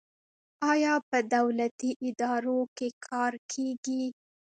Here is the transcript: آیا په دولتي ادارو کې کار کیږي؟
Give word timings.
آیا 0.71 0.93
په 1.09 1.17
دولتي 1.35 1.89
ادارو 2.07 2.59
کې 2.77 2.87
کار 3.07 3.33
کیږي؟ 3.51 4.03